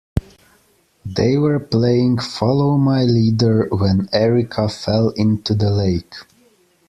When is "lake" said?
5.69-6.15